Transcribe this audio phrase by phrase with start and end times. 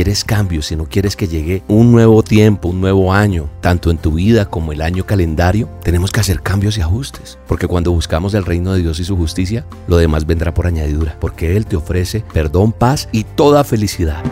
[0.00, 3.98] quieres cambios, si no quieres que llegue un nuevo tiempo, un nuevo año, tanto en
[3.98, 7.38] tu vida como el año calendario, tenemos que hacer cambios y ajustes.
[7.46, 11.18] Porque cuando buscamos el reino de Dios y su justicia, lo demás vendrá por añadidura.
[11.20, 14.22] Porque Él te ofrece perdón, paz y toda felicidad.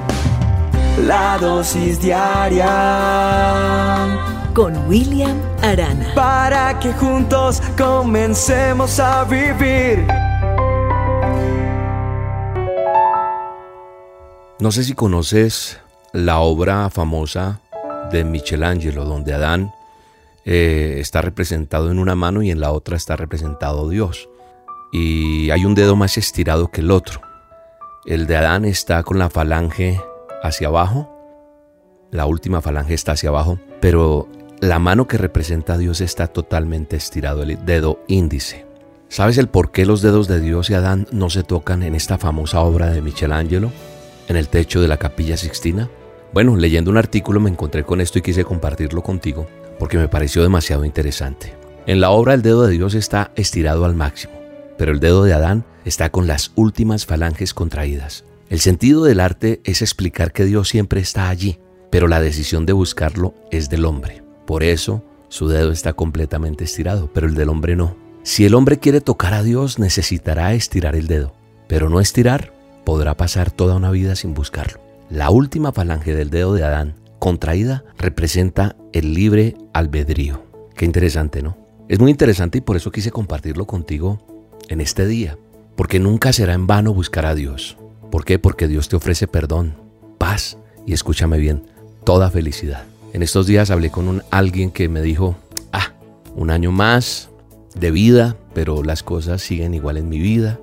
[1.06, 2.64] La dosis diaria
[4.54, 6.14] con William Arana.
[6.14, 10.06] Para que juntos comencemos a vivir.
[14.60, 15.78] No sé si conoces
[16.12, 17.60] la obra famosa
[18.10, 19.72] de Michelangelo, donde Adán
[20.44, 24.28] eh, está representado en una mano y en la otra está representado Dios.
[24.90, 27.20] Y hay un dedo más estirado que el otro.
[28.04, 30.00] El de Adán está con la falange
[30.42, 31.08] hacia abajo,
[32.10, 34.28] la última falange está hacia abajo, pero
[34.60, 38.66] la mano que representa a Dios está totalmente estirado, el dedo índice.
[39.08, 42.18] ¿Sabes el por qué los dedos de Dios y Adán no se tocan en esta
[42.18, 43.70] famosa obra de Michelangelo?
[44.28, 45.90] En el techo de la capilla Sixtina?
[46.32, 49.46] Bueno, leyendo un artículo me encontré con esto y quise compartirlo contigo
[49.78, 51.54] porque me pareció demasiado interesante.
[51.86, 54.34] En la obra el dedo de Dios está estirado al máximo,
[54.76, 58.24] pero el dedo de Adán está con las últimas falanges contraídas.
[58.50, 61.58] El sentido del arte es explicar que Dios siempre está allí,
[61.90, 64.22] pero la decisión de buscarlo es del hombre.
[64.46, 67.96] Por eso su dedo está completamente estirado, pero el del hombre no.
[68.22, 71.34] Si el hombre quiere tocar a Dios, necesitará estirar el dedo,
[71.68, 72.52] pero no estirar
[72.88, 74.80] podrá pasar toda una vida sin buscarlo.
[75.10, 80.42] La última falange del dedo de Adán, contraída, representa el libre albedrío.
[80.74, 81.58] Qué interesante, ¿no?
[81.90, 84.22] Es muy interesante y por eso quise compartirlo contigo
[84.70, 85.36] en este día,
[85.76, 87.76] porque nunca será en vano buscar a Dios.
[88.10, 88.38] ¿Por qué?
[88.38, 89.74] Porque Dios te ofrece perdón,
[90.16, 90.56] paz
[90.86, 91.64] y escúchame bien,
[92.04, 92.84] toda felicidad.
[93.12, 95.36] En estos días hablé con un, alguien que me dijo,
[95.74, 95.92] ah,
[96.34, 97.28] un año más
[97.74, 100.58] de vida, pero las cosas siguen igual en mi vida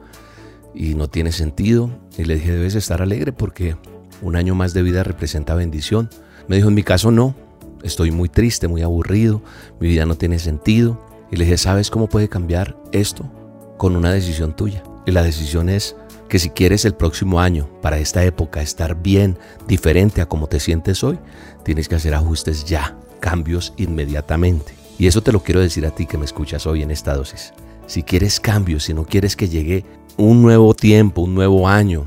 [0.75, 1.89] y no tiene sentido.
[2.17, 3.75] Y le dije, debes estar alegre porque
[4.21, 6.09] un año más de vida representa bendición.
[6.47, 7.35] Me dijo, en mi caso no,
[7.83, 9.41] estoy muy triste, muy aburrido,
[9.79, 11.00] mi vida no tiene sentido.
[11.31, 13.29] Y le dije, ¿sabes cómo puede cambiar esto?
[13.77, 14.83] Con una decisión tuya.
[15.05, 15.95] Y la decisión es
[16.29, 20.59] que si quieres el próximo año, para esta época, estar bien, diferente a como te
[20.59, 21.19] sientes hoy,
[21.63, 24.73] tienes que hacer ajustes ya, cambios inmediatamente.
[24.97, 27.53] Y eso te lo quiero decir a ti que me escuchas hoy en esta dosis.
[27.88, 29.85] Si quieres cambios, si no quieres que llegue
[30.18, 32.06] un nuevo tiempo, un nuevo año,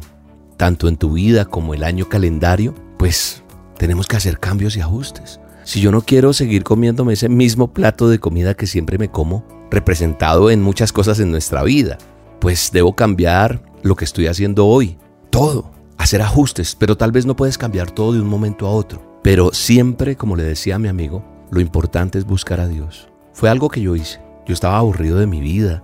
[0.57, 3.43] tanto en tu vida como el año calendario, pues
[3.79, 5.41] tenemos que hacer cambios y ajustes.
[5.65, 9.45] Si yo no quiero seguir comiéndome ese mismo plato de comida que siempre me como,
[9.71, 11.99] representado en muchas cosas en nuestra vida,
[12.41, 14.97] pues debo cambiar lo que estoy haciendo hoy,
[15.31, 19.21] todo, hacer ajustes, pero tal vez no puedes cambiar todo de un momento a otro.
[19.23, 23.09] Pero siempre, como le decía a mi amigo, lo importante es buscar a Dios.
[23.33, 24.21] Fue algo que yo hice.
[24.49, 25.83] Yo estaba aburrido de mi vida,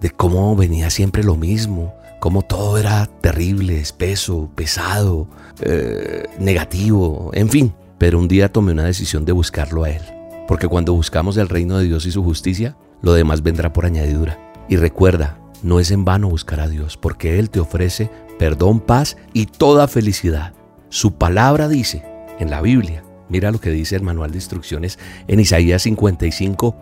[0.00, 5.28] de cómo venía siempre lo mismo, cómo todo era terrible, espeso, pesado,
[5.60, 7.74] eh, negativo, en fin.
[7.98, 10.02] Pero un día tomé una decisión de buscarlo a Él.
[10.46, 14.38] Porque cuando buscamos el reino de Dios y su justicia, lo demás vendrá por añadidura.
[14.68, 19.16] Y recuerda, no es en vano buscar a Dios, porque Él te ofrece perdón, paz
[19.34, 20.54] y toda felicidad.
[20.88, 22.04] Su palabra dice
[22.38, 26.74] en la Biblia, mira lo que dice el manual de instrucciones en Isaías 55,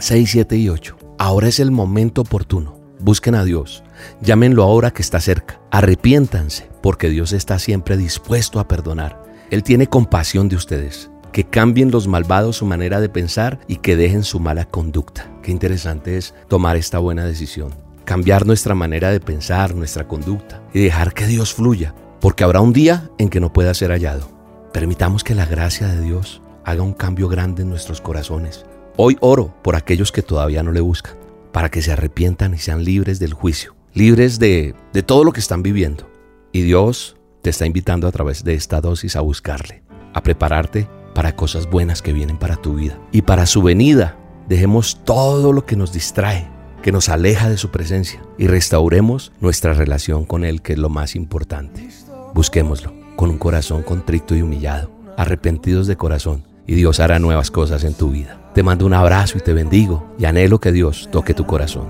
[0.00, 0.96] 6, 7 y 8.
[1.18, 2.80] Ahora es el momento oportuno.
[3.00, 3.84] Busquen a Dios.
[4.22, 5.60] Llámenlo ahora que está cerca.
[5.70, 9.22] Arrepiéntanse, porque Dios está siempre dispuesto a perdonar.
[9.50, 11.10] Él tiene compasión de ustedes.
[11.32, 15.30] Que cambien los malvados su manera de pensar y que dejen su mala conducta.
[15.42, 17.74] Qué interesante es tomar esta buena decisión.
[18.06, 22.72] Cambiar nuestra manera de pensar, nuestra conducta y dejar que Dios fluya, porque habrá un
[22.72, 24.28] día en que no pueda ser hallado.
[24.72, 28.64] Permitamos que la gracia de Dios haga un cambio grande en nuestros corazones
[28.96, 31.14] Hoy oro por aquellos que todavía no le buscan,
[31.52, 35.40] para que se arrepientan y sean libres del juicio, libres de, de todo lo que
[35.40, 36.08] están viviendo.
[36.52, 41.36] Y Dios te está invitando a través de esta dosis a buscarle, a prepararte para
[41.36, 42.98] cosas buenas que vienen para tu vida.
[43.12, 44.18] Y para su venida,
[44.48, 46.48] dejemos todo lo que nos distrae,
[46.82, 50.88] que nos aleja de su presencia y restauremos nuestra relación con Él, que es lo
[50.88, 51.88] más importante.
[52.34, 57.82] Busquémoslo con un corazón contrito y humillado, arrepentidos de corazón, y Dios hará nuevas cosas
[57.82, 58.38] en tu vida.
[58.54, 61.88] Te mando un abrazo y te bendigo y anhelo que Dios toque tu corazón.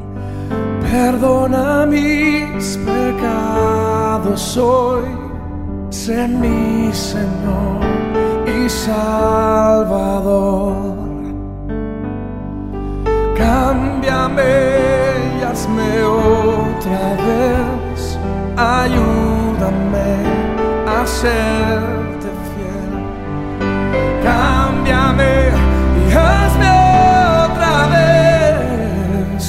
[0.91, 5.05] Perdona mis pecados hoy,
[5.91, 7.85] sé mi Señor
[8.47, 9.67] y Salvador.
[13.37, 14.43] Cámbiame
[15.39, 18.19] y hazme otra vez,
[18.57, 20.25] ayúdame
[20.89, 22.30] a serte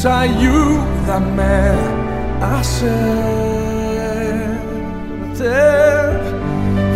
[0.05, 1.73] ayúdame
[2.41, 3.31] a ser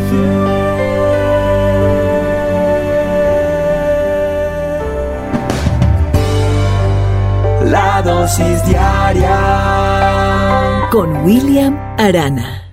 [0.09, 0.45] fiel.
[7.71, 9.39] La dosis diaria
[10.91, 12.64] con William Arana.